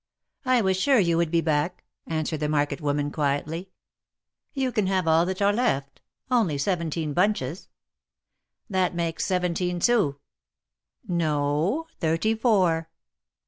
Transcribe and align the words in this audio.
I 0.45 0.61
was 0.61 0.77
sure 0.79 0.97
you 0.97 1.15
would 1.17 1.29
be 1.29 1.41
back," 1.41 1.83
answered 2.07 2.39
the 2.39 2.49
market 2.49 2.81
woman, 2.81 3.11
quietly." 3.11 3.69
You 4.55 4.71
can 4.71 4.87
have 4.87 5.07
all 5.07 5.27
that 5.27 5.43
are 5.43 5.53
left— 5.53 6.01
only 6.31 6.57
seventeen 6.57 7.13
bunches."" 7.13 7.69
That 8.77 8.95
makes 8.95 9.27
seventeen 9.27 9.79
sous." 9.79 10.15
No; 11.07 11.85
thirty 11.99 12.33
four." 12.33 12.89